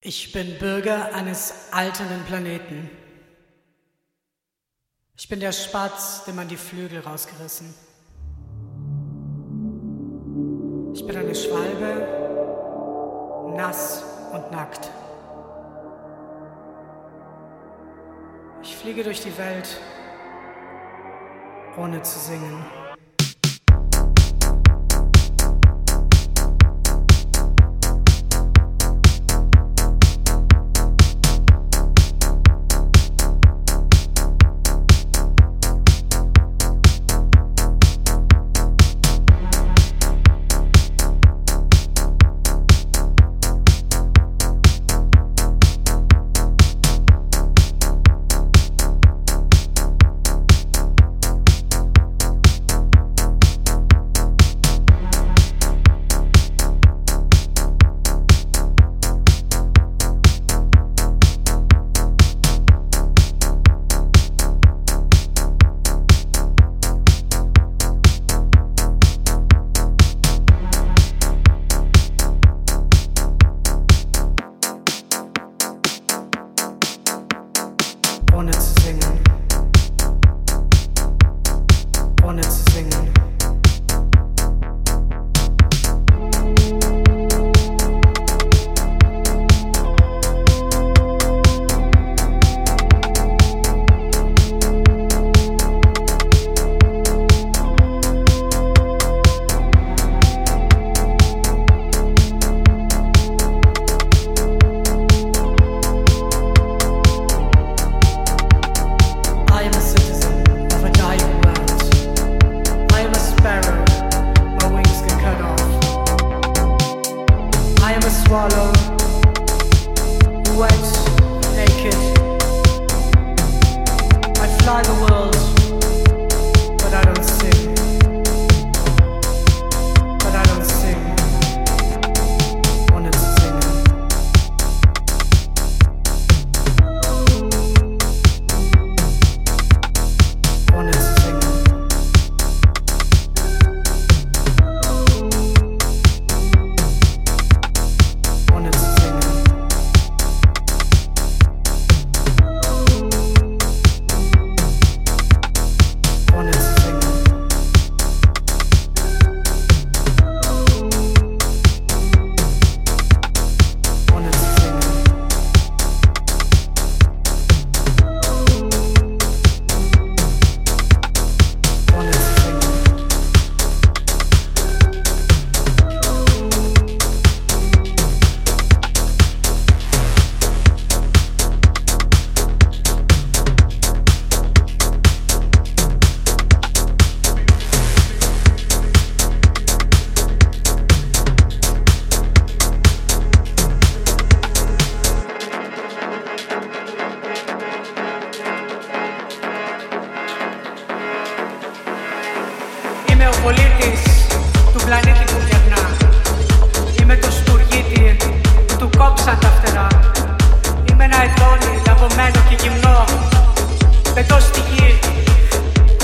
[0.00, 2.90] Ich bin Bürger eines alternden Planeten.
[5.16, 7.74] Ich bin der Spatz, dem man die Flügel rausgerissen.
[10.94, 12.06] Ich bin eine Schwalbe,
[13.56, 14.90] nass und nackt.
[18.62, 19.80] Ich fliege durch die Welt,
[21.76, 22.85] ohne zu singen.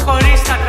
[0.05, 0.62] con esta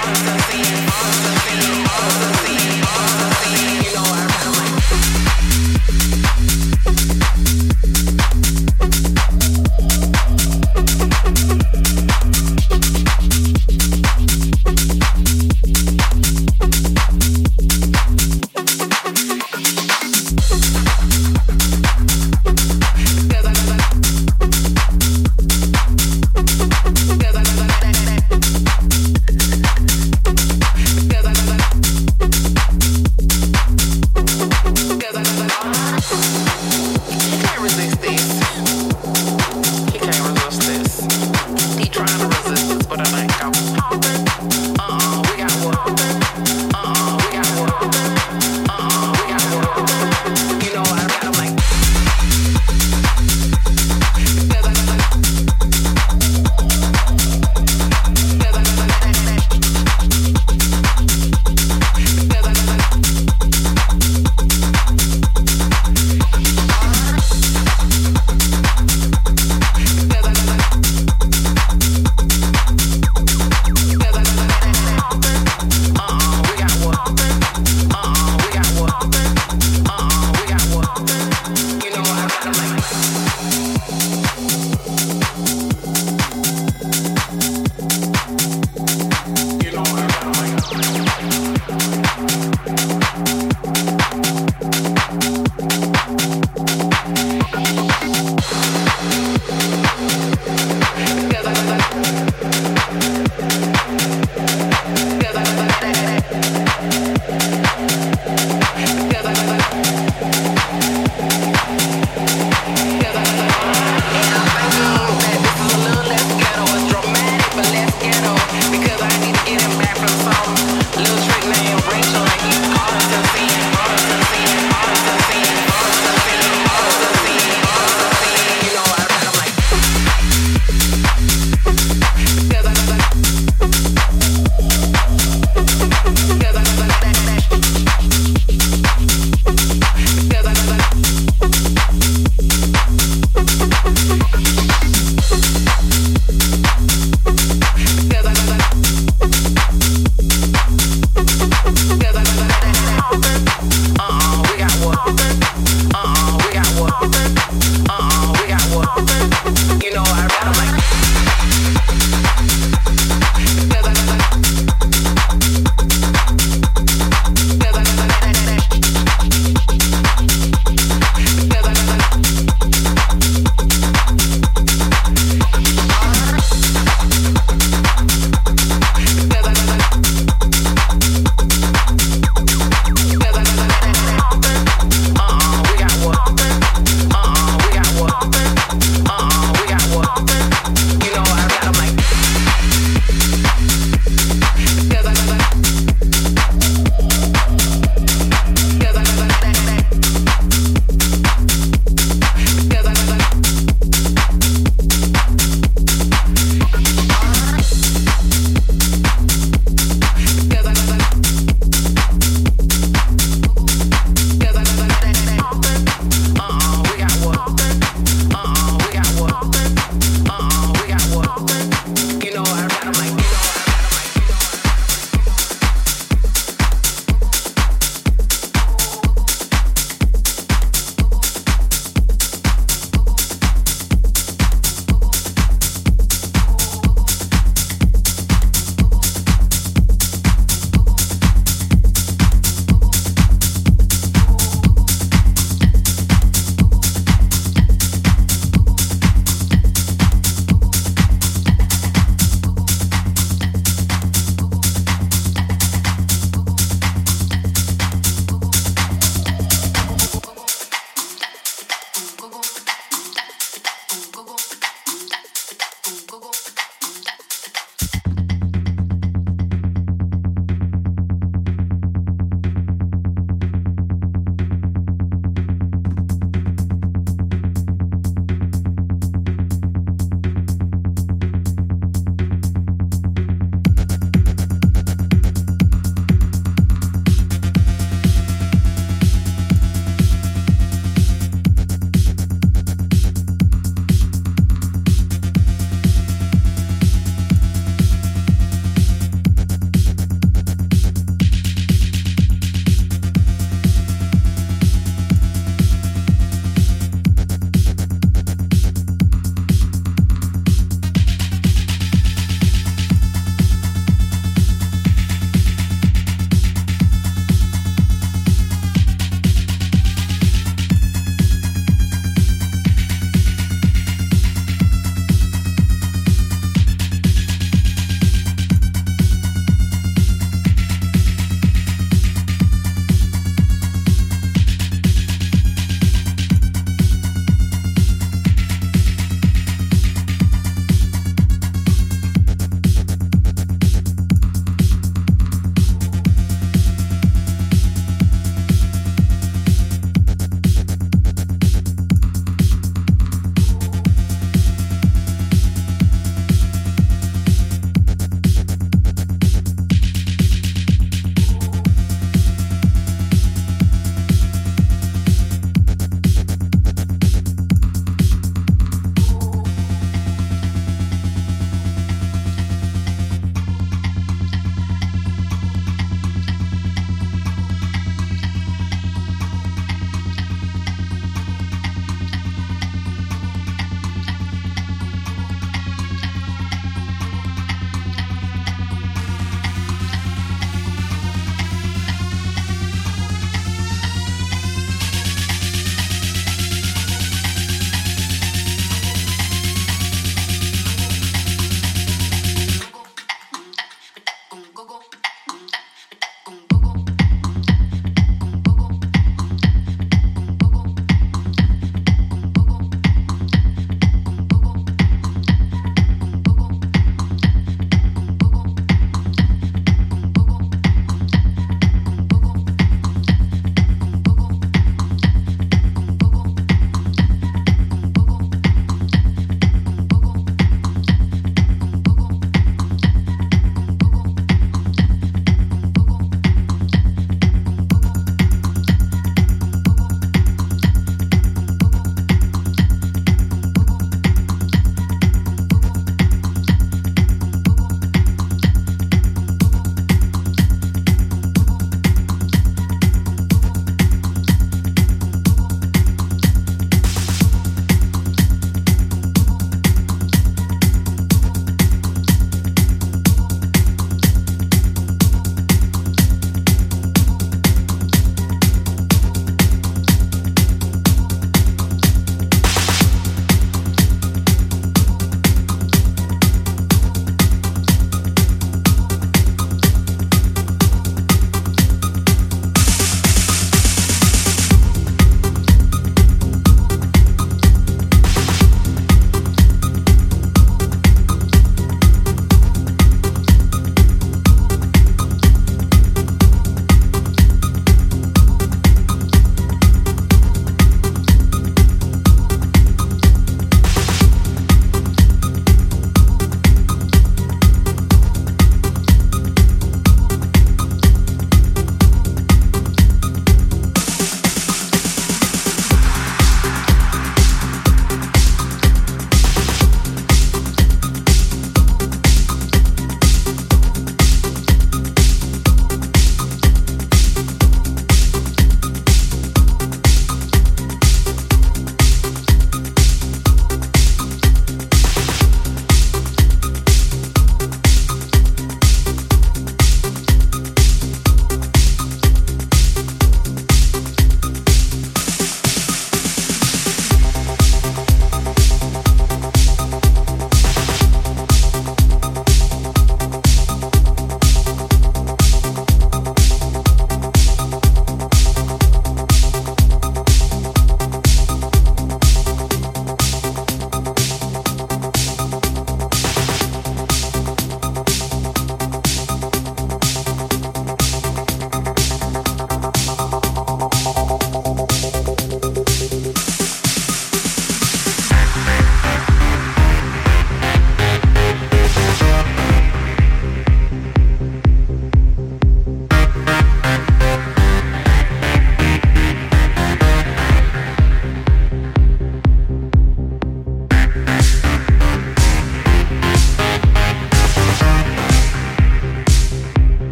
[0.00, 0.86] the theme,
[1.22, 3.71] the theme, monster theme, the theme.